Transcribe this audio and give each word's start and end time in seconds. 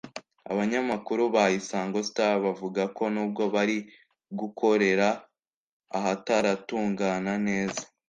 Abanyamakuru 0.51 1.23
ba 1.35 1.43
Isango 1.59 1.99
Star 2.09 2.33
bavuga 2.45 2.81
ko 2.97 3.03
n’ubwo 3.13 3.43
bari 3.55 3.77
gukorera 4.39 5.07
ahataratungana 5.97 7.33
neza 7.47 7.83